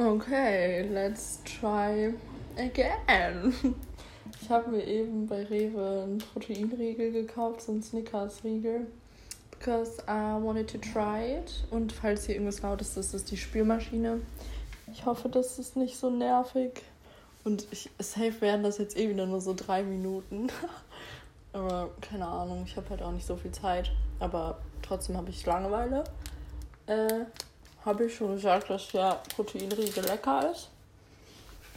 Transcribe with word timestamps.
Okay, 0.00 0.88
let's 0.90 1.40
try 1.44 2.14
again. 2.56 3.52
Ich 4.40 4.48
habe 4.48 4.70
mir 4.70 4.82
eben 4.86 5.26
bei 5.26 5.44
Rewe 5.44 6.04
einen 6.04 6.16
Proteinriegel 6.16 7.12
gekauft, 7.12 7.60
so 7.60 7.72
einen 7.72 7.82
Snickers-Riegel. 7.82 8.86
Because 9.50 10.02
I 10.08 10.42
wanted 10.42 10.70
to 10.70 10.78
try 10.78 11.36
it. 11.36 11.66
Und 11.70 11.92
falls 11.92 12.24
hier 12.24 12.36
irgendwas 12.36 12.62
laut 12.62 12.80
ist, 12.80 12.96
das 12.96 13.12
ist 13.12 13.30
die 13.30 13.36
Spülmaschine. 13.36 14.22
Ich 14.90 15.04
hoffe, 15.04 15.28
das 15.28 15.58
ist 15.58 15.76
nicht 15.76 15.98
so 15.98 16.08
nervig. 16.08 16.80
Und 17.44 17.66
ich, 17.70 17.90
safe 17.98 18.40
werden 18.40 18.62
das 18.62 18.78
jetzt 18.78 18.96
eh 18.96 19.10
wieder 19.10 19.26
nur 19.26 19.42
so 19.42 19.52
drei 19.54 19.82
Minuten. 19.82 20.46
Aber 21.52 21.90
keine 22.00 22.26
Ahnung, 22.26 22.62
ich 22.64 22.74
habe 22.78 22.88
halt 22.88 23.02
auch 23.02 23.12
nicht 23.12 23.26
so 23.26 23.36
viel 23.36 23.52
Zeit. 23.52 23.92
Aber 24.18 24.62
trotzdem 24.80 25.18
habe 25.18 25.28
ich 25.28 25.44
Langeweile. 25.44 26.04
Äh, 26.86 27.26
habe 27.84 28.04
ich 28.06 28.14
schon 28.14 28.34
gesagt, 28.34 28.70
dass 28.70 28.88
der 28.88 29.20
Proteinriegel 29.34 30.04
lecker 30.04 30.50
ist? 30.50 30.68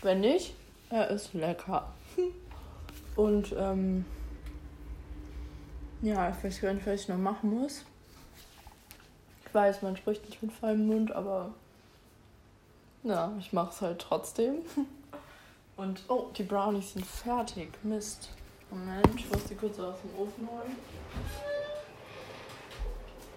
Wenn 0.02 0.21
nicht, 0.21 0.53
er 0.89 1.09
ist 1.09 1.34
lecker. 1.34 1.91
Und 3.16 3.53
ähm, 3.57 4.05
ja, 6.02 6.30
ich 6.30 6.44
weiß 6.44 6.61
gar 6.61 6.73
nicht, 6.73 6.85
was 6.85 7.02
ich 7.02 7.08
noch 7.08 7.17
machen 7.17 7.61
muss. 7.61 7.85
Ich 9.45 9.53
weiß, 9.53 9.81
man 9.84 9.95
spricht 9.95 10.25
nicht 10.25 10.41
mit 10.41 10.52
vollem 10.52 10.88
Mund, 10.88 11.11
aber 11.11 11.53
ja, 13.03 13.31
ich 13.39 13.53
mache 13.53 13.72
es 13.72 13.81
halt 13.81 13.99
trotzdem. 13.99 14.58
Und 15.77 16.02
oh, 16.08 16.27
die 16.38 16.44
Brownies 16.44 16.94
sind 16.94 17.05
fertig. 17.05 17.70
Mist. 17.83 18.30
Moment, 18.70 19.08
ich 19.16 19.30
muss 19.30 19.45
die 19.45 19.55
kurz 19.55 19.80
aus 19.80 19.95
dem 20.02 20.20
Ofen 20.20 20.47
holen. 20.49 20.75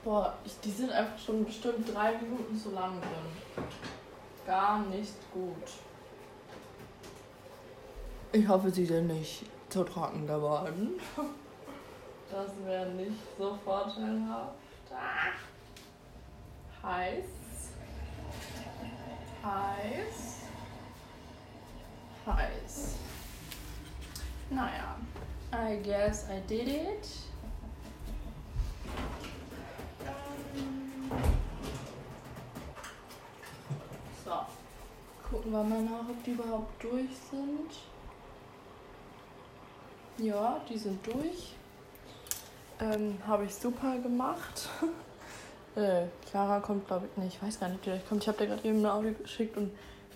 Boah, 0.06 0.32
ich, 0.44 0.60
die 0.60 0.70
sind 0.70 0.92
einfach 0.92 1.18
schon 1.18 1.44
bestimmt 1.44 1.92
drei 1.92 2.16
Minuten 2.18 2.56
zu 2.56 2.70
lang 2.70 3.00
drin. 3.00 3.64
Gar 4.46 4.78
nicht 4.86 5.14
gut. 5.32 5.66
Ich 8.30 8.46
hoffe, 8.46 8.70
sie 8.70 8.86
sind 8.86 9.08
nicht 9.08 9.42
zu 9.68 9.82
trocken 9.82 10.24
geworden. 10.26 11.00
Das 12.28 12.50
wäre 12.64 12.90
nicht 12.90 13.20
so 13.38 13.56
vorteilhaft. 13.64 14.56
Ah. 14.90 15.30
Heiß. 16.82 17.24
Heiß. 19.44 20.40
Heiß. 22.26 22.94
Naja, 24.50 24.96
I 25.52 25.80
guess 25.84 26.26
I 26.28 26.40
did 26.48 26.66
it. 26.66 27.08
Gucken 35.30 35.52
wir 35.52 35.62
mal 35.62 35.82
nach, 35.82 36.08
ob 36.08 36.22
die 36.24 36.32
überhaupt 36.32 36.82
durch 36.82 37.10
sind. 37.30 37.70
Ja, 40.18 40.60
die 40.68 40.78
sind 40.78 41.04
durch. 41.06 41.54
Ähm, 42.80 43.18
Habe 43.26 43.44
ich 43.44 43.54
super 43.54 43.98
gemacht. 43.98 44.68
äh, 45.76 46.06
Clara 46.30 46.60
kommt, 46.60 46.86
glaube 46.86 47.06
ich, 47.10 47.22
nicht. 47.22 47.36
Ich 47.36 47.42
weiß 47.42 47.60
gar 47.60 47.68
nicht, 47.68 47.78
ob 47.78 47.82
die 47.82 47.90
gleich 47.90 48.08
kommt. 48.08 48.22
Ich 48.22 48.28
habe 48.28 48.38
dir 48.38 48.46
gerade 48.46 48.66
eben 48.66 48.78
eine 48.78 48.92
Audio 48.92 49.12
geschickt 49.12 49.56
und 49.56 49.70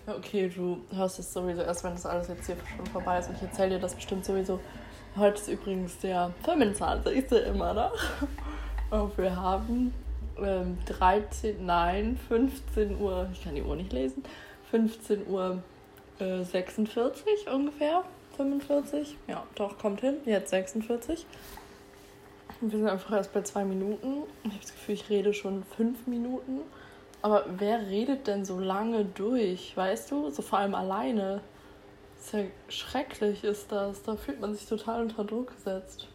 ja, 0.07 0.15
okay, 0.15 0.49
du 0.49 0.81
hörst 0.95 1.19
es 1.19 1.31
sowieso 1.31 1.61
erst, 1.61 1.83
wenn 1.83 1.91
das 1.91 2.05
alles 2.05 2.27
jetzt 2.27 2.45
hier 2.45 2.57
schon 2.75 2.85
vorbei 2.87 3.19
ist. 3.19 3.29
Und 3.29 3.35
ich 3.35 3.43
erzähle 3.43 3.71
dir 3.71 3.79
das 3.79 3.93
bestimmt 3.93 4.25
sowieso. 4.25 4.59
Heute 5.15 5.39
ist 5.39 5.47
übrigens 5.49 5.97
der 5.99 6.33
25. 6.45 7.31
immer 7.47 7.73
noch. 7.73 7.93
Und 8.89 9.17
wir 9.17 9.35
haben 9.35 9.93
ähm, 10.37 10.77
13, 10.85 11.65
nein, 11.65 12.19
15 12.27 12.99
Uhr, 12.99 13.29
ich 13.31 13.43
kann 13.43 13.55
die 13.55 13.61
Uhr 13.61 13.75
nicht 13.75 13.93
lesen, 13.93 14.23
15 14.71 15.27
Uhr 15.27 15.61
äh, 16.19 16.43
46 16.43 17.49
ungefähr. 17.49 18.03
45. 18.37 19.17
Ja, 19.27 19.43
doch, 19.55 19.77
kommt 19.77 20.01
hin. 20.01 20.15
Jetzt 20.25 20.49
46. 20.49 21.25
Und 22.61 22.71
wir 22.71 22.79
sind 22.79 22.87
einfach 22.87 23.11
erst 23.11 23.33
bei 23.33 23.41
zwei 23.41 23.65
Minuten. 23.65 24.23
Ich 24.43 24.51
habe 24.51 24.61
das 24.61 24.71
Gefühl, 24.71 24.95
ich 24.95 25.09
rede 25.09 25.33
schon 25.33 25.63
fünf 25.63 26.07
Minuten. 26.07 26.61
Aber 27.21 27.45
wer 27.57 27.87
redet 27.87 28.27
denn 28.27 28.45
so 28.45 28.59
lange 28.59 29.05
durch? 29.05 29.75
Weißt 29.75 30.09
du? 30.11 30.29
So 30.29 30.41
vor 30.41 30.59
allem 30.59 30.73
alleine. 30.73 31.41
Ist 32.19 32.33
ja 32.33 32.43
schrecklich, 32.69 33.43
ist 33.43 33.71
das. 33.71 34.01
Da 34.03 34.15
fühlt 34.15 34.39
man 34.39 34.53
sich 34.55 34.65
total 34.65 35.01
unter 35.01 35.23
Druck 35.23 35.55
gesetzt. 35.55 36.07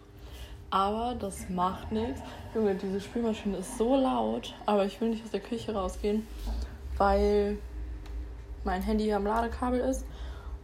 Aber 0.71 1.15
das 1.15 1.49
macht 1.49 1.93
nichts. 1.93 2.21
Junge, 2.55 2.75
diese 2.75 3.00
Spülmaschine 3.00 3.59
ist 3.59 3.78
so 3.78 3.97
laut. 3.97 4.55
Aber 4.66 4.84
ich 4.84 5.00
will 5.00 5.11
nicht 5.11 5.25
aus 5.25 5.31
der 5.31 5.41
Küche 5.41 5.75
rausgehen, 5.75 6.27
weil 6.97 7.59
mein 8.66 8.82
Handy 8.82 9.10
am 9.12 9.25
Ladekabel 9.25 9.81
ist. 9.81 10.04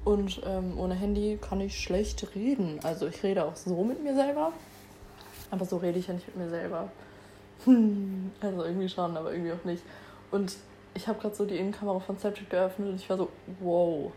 Und 0.04 0.42
ähm, 0.44 0.78
ohne 0.78 0.94
Handy 0.94 1.38
kann 1.40 1.60
ich 1.60 1.80
schlecht 1.80 2.26
reden. 2.34 2.80
Also 2.82 3.06
ich 3.06 3.22
rede 3.22 3.44
auch 3.44 3.56
so 3.56 3.84
mit 3.84 4.02
mir 4.02 4.14
selber. 4.14 4.52
Aber 5.50 5.64
so 5.64 5.76
rede 5.78 5.98
ich 5.98 6.08
ja 6.08 6.14
nicht 6.14 6.26
mit 6.26 6.36
mir 6.36 6.50
selber. 6.50 6.90
also 8.40 8.64
irgendwie 8.64 8.88
schon, 8.88 9.16
aber 9.16 9.32
irgendwie 9.32 9.52
auch 9.52 9.64
nicht. 9.64 9.82
Und 10.30 10.56
ich 10.94 11.06
habe 11.06 11.20
gerade 11.20 11.34
so 11.34 11.46
die 11.46 11.56
Innenkamera 11.56 12.00
von 12.00 12.18
Snapchat 12.18 12.50
geöffnet 12.50 12.88
und 12.90 12.96
ich 12.96 13.08
war 13.08 13.16
so, 13.16 13.28
wow. 13.60 14.12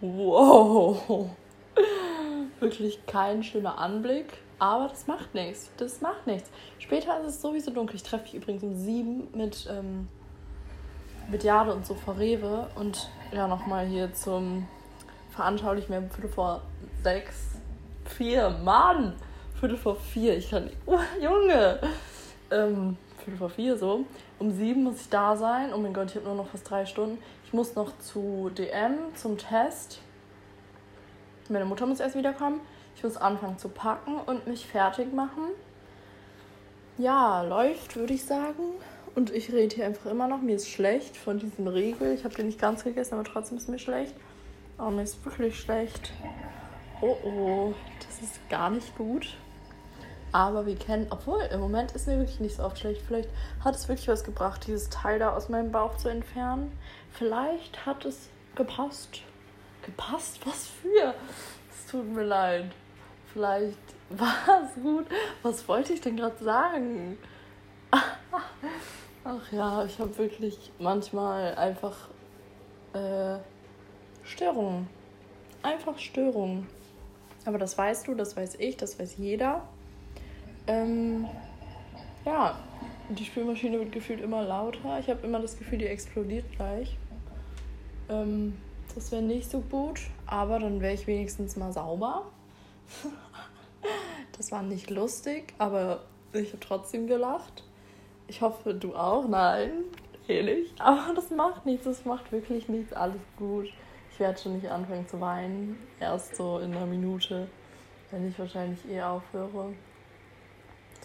Wow. 0.00 1.30
Wirklich 2.60 3.04
kein 3.06 3.42
schöner 3.42 3.78
Anblick. 3.78 4.38
Aber 4.58 4.88
das 4.88 5.06
macht 5.06 5.34
nichts. 5.34 5.70
Das 5.76 6.00
macht 6.00 6.26
nichts. 6.26 6.50
Später 6.78 7.20
ist 7.20 7.26
es 7.26 7.42
sowieso 7.42 7.70
dunkel. 7.70 7.96
Ich 7.96 8.02
treffe 8.02 8.24
mich 8.24 8.34
übrigens 8.34 8.62
um 8.62 8.74
sieben 8.74 9.28
mit, 9.34 9.68
ähm, 9.70 10.08
mit 11.28 11.44
Jade 11.44 11.72
und 11.74 11.86
so 11.86 11.94
vor 11.94 12.18
Rewe. 12.18 12.68
Und 12.74 13.10
ja, 13.32 13.46
nochmal 13.46 13.86
hier 13.86 14.12
zum 14.14 14.66
veranschaulich 15.30 15.88
mir 15.88 15.98
um 15.98 16.10
Viertel 16.10 16.30
vor 16.30 16.62
sechs, 17.02 17.48
vier, 18.04 18.50
Mann, 18.64 19.14
Viertel 19.60 19.76
vor 19.76 19.96
vier, 19.96 20.36
ich 20.36 20.50
kann, 20.50 20.70
oh, 20.86 20.98
Junge, 21.20 21.78
ähm, 22.50 22.96
Viertel 23.18 23.38
vor 23.38 23.50
vier 23.50 23.76
so. 23.76 24.04
Um 24.38 24.50
sieben 24.52 24.84
muss 24.84 25.00
ich 25.00 25.08
da 25.08 25.36
sein. 25.36 25.72
Oh 25.74 25.78
mein 25.78 25.92
Gott, 25.92 26.10
ich 26.10 26.16
habe 26.16 26.26
nur 26.26 26.36
noch 26.36 26.48
fast 26.48 26.68
drei 26.68 26.86
Stunden. 26.86 27.18
Ich 27.44 27.52
muss 27.52 27.74
noch 27.74 27.98
zu 27.98 28.50
DM 28.56 29.14
zum 29.14 29.36
Test. 29.36 30.00
Meine 31.48 31.64
Mutter 31.64 31.86
muss 31.86 32.00
erst 32.00 32.14
wiederkommen. 32.14 32.60
Ich 32.94 33.02
muss 33.02 33.16
anfangen 33.16 33.58
zu 33.58 33.68
packen 33.68 34.16
und 34.26 34.46
mich 34.46 34.66
fertig 34.66 35.12
machen. 35.12 35.44
Ja, 36.98 37.42
läuft, 37.42 37.96
würde 37.96 38.14
ich 38.14 38.24
sagen. 38.24 38.74
Und 39.14 39.30
ich 39.30 39.52
rede 39.52 39.74
hier 39.74 39.86
einfach 39.86 40.10
immer 40.10 40.28
noch. 40.28 40.40
Mir 40.40 40.56
ist 40.56 40.68
schlecht 40.68 41.16
von 41.16 41.38
diesem 41.38 41.66
Riegel. 41.66 42.14
Ich 42.14 42.24
habe 42.24 42.34
den 42.34 42.46
nicht 42.46 42.60
ganz 42.60 42.84
gegessen, 42.84 43.14
aber 43.14 43.24
trotzdem 43.24 43.58
ist 43.58 43.68
mir 43.68 43.78
schlecht. 43.78 44.14
Oh, 44.78 44.90
mir 44.90 45.02
ist 45.02 45.24
wirklich 45.24 45.58
schlecht. 45.58 46.12
Oh 47.00 47.16
oh, 47.24 47.74
das 48.06 48.22
ist 48.22 48.48
gar 48.48 48.70
nicht 48.70 48.96
gut. 48.96 49.36
Aber 50.30 50.66
wir 50.66 50.76
kennen, 50.76 51.06
obwohl 51.10 51.40
im 51.52 51.60
Moment 51.60 51.92
ist 51.92 52.06
mir 52.06 52.18
wirklich 52.18 52.40
nicht 52.40 52.56
so 52.56 52.64
oft 52.64 52.78
schlecht. 52.78 53.02
Vielleicht 53.06 53.30
hat 53.64 53.74
es 53.74 53.88
wirklich 53.88 54.08
was 54.08 54.24
gebracht, 54.24 54.66
dieses 54.66 54.90
Teil 54.90 55.18
da 55.18 55.34
aus 55.34 55.48
meinem 55.48 55.72
Bauch 55.72 55.96
zu 55.96 56.08
entfernen. 56.08 56.72
Vielleicht 57.10 57.86
hat 57.86 58.04
es 58.04 58.28
gepasst. 58.54 59.22
Gepasst? 59.82 60.40
Was 60.46 60.66
für? 60.66 61.14
Es 61.70 61.90
tut 61.90 62.06
mir 62.12 62.24
leid. 62.24 62.66
Vielleicht 63.32 63.78
war 64.10 64.62
es 64.64 64.82
gut. 64.82 65.06
Was 65.42 65.66
wollte 65.66 65.92
ich 65.92 66.00
denn 66.00 66.16
gerade 66.16 66.42
sagen? 66.42 67.18
Ach 69.30 69.52
ja, 69.52 69.84
ich 69.84 69.98
habe 69.98 70.16
wirklich 70.16 70.70
manchmal 70.78 71.54
einfach 71.56 72.08
äh, 72.94 73.36
Störungen. 74.24 74.88
Einfach 75.62 75.98
Störungen. 75.98 76.66
Aber 77.44 77.58
das 77.58 77.76
weißt 77.76 78.08
du, 78.08 78.14
das 78.14 78.38
weiß 78.38 78.54
ich, 78.58 78.78
das 78.78 78.98
weiß 78.98 79.18
jeder. 79.18 79.68
Ähm, 80.66 81.26
ja, 82.24 82.58
die 83.10 83.26
Spülmaschine 83.26 83.78
wird 83.78 83.92
gefühlt 83.92 84.22
immer 84.22 84.44
lauter. 84.44 84.98
Ich 84.98 85.10
habe 85.10 85.26
immer 85.26 85.40
das 85.40 85.58
Gefühl, 85.58 85.76
die 85.76 85.88
explodiert 85.88 86.50
gleich. 86.52 86.96
Ähm, 88.08 88.56
das 88.94 89.12
wäre 89.12 89.20
nicht 89.20 89.50
so 89.50 89.60
gut, 89.60 90.00
aber 90.24 90.58
dann 90.58 90.80
wäre 90.80 90.94
ich 90.94 91.06
wenigstens 91.06 91.54
mal 91.54 91.70
sauber. 91.74 92.24
das 94.38 94.50
war 94.52 94.62
nicht 94.62 94.88
lustig, 94.88 95.52
aber 95.58 96.04
ich 96.32 96.48
habe 96.48 96.60
trotzdem 96.60 97.06
gelacht. 97.06 97.67
Ich 98.28 98.40
hoffe, 98.42 98.74
du 98.74 98.94
auch. 98.94 99.26
Nein, 99.26 99.84
ehrlich. 100.28 100.72
Aber 100.78 101.14
das 101.14 101.30
macht 101.30 101.66
nichts, 101.66 101.84
das 101.84 102.04
macht 102.04 102.30
wirklich 102.30 102.68
nichts. 102.68 102.92
Alles 102.92 103.20
gut. 103.36 103.72
Ich 104.12 104.20
werde 104.20 104.38
schon 104.38 104.54
nicht 104.56 104.70
anfangen 104.70 105.08
zu 105.08 105.20
weinen. 105.20 105.78
Erst 105.98 106.36
so 106.36 106.58
in 106.58 106.74
einer 106.74 106.86
Minute, 106.86 107.48
wenn 108.10 108.28
ich 108.28 108.38
wahrscheinlich 108.38 108.78
eh 108.88 109.02
aufhöre 109.02 109.72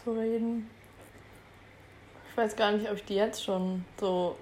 zu 0.04 0.12
reden. 0.12 0.70
Ich 2.30 2.38
weiß 2.38 2.56
gar 2.56 2.72
nicht, 2.72 2.90
ob 2.90 2.98
ich 2.98 3.06
die 3.06 3.16
jetzt 3.16 3.44
schon 3.44 3.86
so 4.00 4.36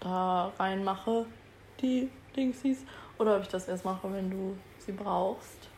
da 0.00 0.52
reinmache, 0.58 1.26
die 1.80 2.10
Dingsies, 2.34 2.84
oder 3.18 3.36
ob 3.36 3.42
ich 3.42 3.48
das 3.48 3.68
erst 3.68 3.84
mache, 3.84 4.12
wenn 4.12 4.30
du 4.30 4.56
sie 4.78 4.92
brauchst. 4.92 5.68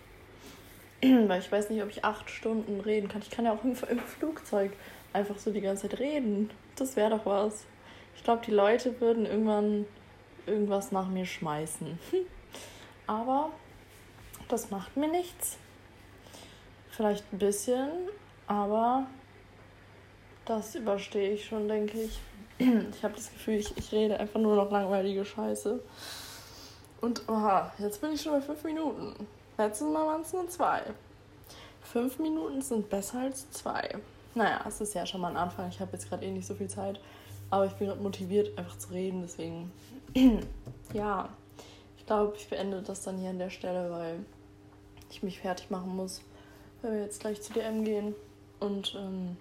Weil 1.28 1.40
ich 1.40 1.50
weiß 1.50 1.70
nicht, 1.70 1.82
ob 1.82 1.90
ich 1.90 2.04
acht 2.04 2.30
Stunden 2.30 2.80
reden 2.80 3.08
kann. 3.08 3.22
Ich 3.22 3.30
kann 3.30 3.44
ja 3.44 3.52
auch 3.52 3.64
im, 3.64 3.74
Flugzeug 3.74 4.72
einfach 5.12 5.38
so 5.38 5.50
die 5.50 5.60
ganze 5.60 5.88
Zeit 5.88 5.98
reden. 5.98 6.50
Das 6.76 6.96
wäre 6.96 7.10
doch 7.10 7.26
was. 7.26 7.64
Ich 8.16 8.24
glaube, 8.24 8.42
die 8.44 8.52
Leute 8.52 9.00
würden 9.00 9.26
irgendwann 9.26 9.86
irgendwas 10.46 10.92
nach 10.92 11.08
mir 11.08 11.26
schmeißen. 11.26 11.98
Aber 13.06 13.50
das 14.48 14.70
macht 14.70 14.96
mir 14.96 15.08
nichts. 15.08 15.58
Vielleicht 16.90 17.30
ein 17.32 17.38
bisschen, 17.38 17.90
aber 18.46 19.06
das 20.46 20.74
überstehe 20.74 21.32
ich 21.32 21.44
schon, 21.44 21.68
denke 21.68 21.98
ich. 22.00 22.18
Ich 22.90 23.04
habe 23.04 23.14
das 23.14 23.30
Gefühl, 23.30 23.56
ich, 23.56 23.76
ich 23.76 23.92
rede 23.92 24.18
einfach 24.18 24.40
nur 24.40 24.56
noch 24.56 24.70
langweilige 24.70 25.26
Scheiße. 25.26 25.78
Und 27.02 27.28
oha, 27.28 27.70
jetzt 27.78 28.00
bin 28.00 28.12
ich 28.12 28.22
schon 28.22 28.32
bei 28.32 28.40
fünf 28.40 28.64
Minuten. 28.64 29.26
Letztes 29.58 29.88
Mal 29.88 30.06
waren 30.06 30.20
es 30.20 30.32
nur 30.32 30.48
zwei. 30.48 30.82
Fünf 31.80 32.18
Minuten 32.18 32.60
sind 32.60 32.90
besser 32.90 33.20
als 33.20 33.50
zwei. 33.52 33.96
Naja, 34.34 34.60
es 34.66 34.80
ist 34.80 34.94
ja 34.94 35.06
schon 35.06 35.20
mal 35.20 35.30
ein 35.30 35.36
Anfang. 35.36 35.68
Ich 35.68 35.80
habe 35.80 35.92
jetzt 35.92 36.08
gerade 36.08 36.26
eh 36.26 36.30
nicht 36.30 36.46
so 36.46 36.54
viel 36.54 36.68
Zeit. 36.68 37.00
Aber 37.48 37.64
ich 37.64 37.72
bin 37.72 37.88
gerade 37.88 38.02
motiviert, 38.02 38.56
einfach 38.58 38.76
zu 38.76 38.90
reden. 38.90 39.22
Deswegen, 39.22 39.72
ja, 40.92 41.28
ich 41.96 42.04
glaube, 42.06 42.34
ich 42.36 42.48
beende 42.48 42.82
das 42.82 43.02
dann 43.02 43.18
hier 43.18 43.30
an 43.30 43.38
der 43.38 43.50
Stelle, 43.50 43.90
weil 43.90 44.18
ich 45.10 45.22
mich 45.22 45.40
fertig 45.40 45.70
machen 45.70 45.96
muss, 45.96 46.20
weil 46.82 46.92
wir 46.92 47.02
jetzt 47.02 47.20
gleich 47.20 47.40
zu 47.40 47.52
DM 47.52 47.84
gehen. 47.84 48.14
Und 48.60 48.94
ähm, 48.96 49.36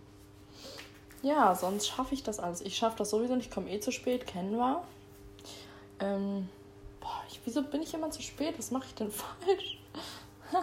ja, 1.24 1.56
sonst 1.56 1.88
schaffe 1.88 2.14
ich 2.14 2.24
das 2.24 2.40
alles. 2.40 2.62
Ich 2.62 2.78
schaffe 2.78 2.98
das 3.00 3.10
sowieso 3.10 3.36
nicht. 3.36 3.48
Ich 3.48 3.54
komme 3.54 3.72
eh 3.72 3.80
zu 3.80 3.92
spät, 3.92 4.28
kennen 4.28 4.56
wir. 4.56 4.84
Ähm, 6.00 6.48
ich, 7.30 7.40
wieso 7.46 7.62
bin 7.64 7.82
ich 7.82 7.94
immer 7.94 8.12
zu 8.12 8.22
spät? 8.22 8.58
Was 8.58 8.72
mache 8.72 8.86
ich 8.88 8.96
denn 8.96 9.12
falsch? 9.12 9.80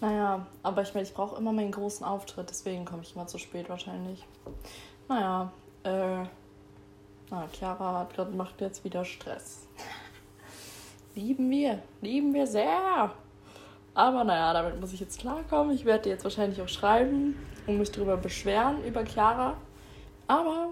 naja, 0.00 0.46
aber 0.62 0.82
ich 0.82 0.94
meine, 0.94 1.06
ich 1.06 1.14
brauche 1.14 1.36
immer 1.36 1.52
meinen 1.52 1.72
großen 1.72 2.04
Auftritt, 2.04 2.48
deswegen 2.50 2.84
komme 2.84 3.02
ich 3.02 3.14
immer 3.14 3.26
zu 3.26 3.38
spät 3.38 3.68
wahrscheinlich. 3.68 4.24
Naja, 5.08 5.52
äh, 5.84 6.24
na, 7.30 7.48
Chiara 7.52 8.00
hat 8.00 8.14
grad, 8.14 8.34
macht 8.34 8.60
jetzt 8.60 8.84
wieder 8.84 9.04
Stress. 9.04 9.66
lieben 11.14 11.50
wir, 11.50 11.82
lieben 12.00 12.32
wir 12.34 12.46
sehr. 12.46 13.12
Aber 13.94 14.24
naja, 14.24 14.52
damit 14.52 14.80
muss 14.80 14.92
ich 14.92 15.00
jetzt 15.00 15.18
klarkommen. 15.18 15.74
Ich 15.74 15.84
werde 15.84 16.04
dir 16.04 16.10
jetzt 16.10 16.24
wahrscheinlich 16.24 16.60
auch 16.60 16.68
schreiben 16.68 17.34
und 17.66 17.78
mich 17.78 17.90
darüber 17.90 18.16
beschweren, 18.16 18.84
über 18.84 19.04
Chiara. 19.04 19.56
Aber 20.28 20.68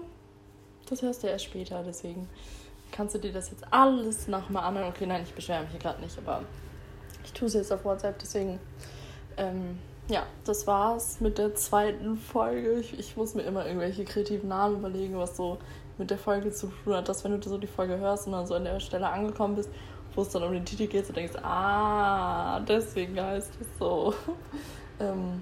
das 0.87 1.01
hörst 1.01 1.23
du 1.23 1.27
erst 1.27 1.45
später, 1.45 1.83
deswegen 1.83 2.29
kannst 2.95 3.13
du 3.15 3.19
dir 3.19 3.33
das 3.33 3.51
jetzt 3.51 3.65
alles 3.71 4.27
nochmal 4.27 4.63
anhören. 4.63 4.89
Okay, 4.89 5.05
nein, 5.05 5.23
ich 5.23 5.33
beschwere 5.33 5.61
mich 5.61 5.71
hier 5.71 5.79
gerade 5.79 6.01
nicht, 6.01 6.17
aber 6.17 6.43
ich 7.23 7.33
tue 7.33 7.47
es 7.47 7.53
jetzt 7.53 7.71
auf 7.71 7.83
WhatsApp, 7.83 8.17
deswegen. 8.19 8.59
Ähm, 9.37 9.77
ja, 10.07 10.23
das 10.45 10.67
war's 10.67 11.19
mit 11.19 11.37
der 11.37 11.55
zweiten 11.55 12.15
Folge. 12.15 12.79
Ich, 12.79 12.97
ich 12.97 13.17
muss 13.17 13.33
mir 13.33 13.41
immer 13.41 13.65
irgendwelche 13.65 14.05
kreativen 14.05 14.49
Namen 14.49 14.77
überlegen, 14.77 15.17
was 15.17 15.35
so 15.35 15.57
mit 15.97 16.11
der 16.11 16.17
Folge 16.17 16.51
zu 16.51 16.67
tun 16.67 16.93
hat, 16.93 17.09
dass 17.09 17.23
wenn 17.23 17.39
du 17.39 17.49
so 17.49 17.57
die 17.57 17.67
Folge 17.67 17.97
hörst 17.97 18.27
und 18.27 18.33
dann 18.33 18.45
so 18.45 18.53
an 18.53 18.65
der 18.65 18.79
Stelle 18.79 19.09
angekommen 19.09 19.55
bist, 19.55 19.69
wo 20.13 20.21
es 20.21 20.29
dann 20.29 20.43
um 20.43 20.53
den 20.53 20.63
Titel 20.63 20.87
geht, 20.87 21.09
du 21.09 21.13
denkst, 21.13 21.35
ah, 21.41 22.59
deswegen 22.61 23.19
heißt 23.19 23.53
es 23.59 23.67
so. 23.79 24.13
ähm, 24.99 25.41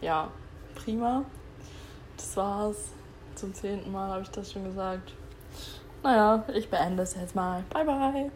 ja, 0.00 0.30
prima. 0.74 1.24
Das 2.16 2.36
war's. 2.36 2.76
Zum 3.34 3.52
zehnten 3.52 3.92
Mal 3.92 4.08
habe 4.08 4.22
ich 4.22 4.30
das 4.30 4.52
schon 4.52 4.64
gesagt. 4.64 5.12
Naja, 6.02 6.44
ich 6.54 6.68
beende 6.70 7.02
es 7.02 7.14
jetzt 7.14 7.34
mal. 7.34 7.64
Bye, 7.72 7.84
bye. 7.84 8.30